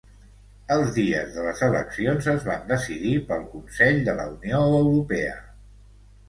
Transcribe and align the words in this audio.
Els 0.75 0.87
dies 0.93 1.35
de 1.35 1.43
les 1.47 1.61
eleccions 1.67 2.29
es 2.31 2.47
van 2.47 2.63
decidir 2.71 3.13
pel 3.29 3.45
Consell 3.53 4.01
de 4.09 4.17
la 4.23 4.27
Unió 4.33 4.65
Europea. 4.81 5.37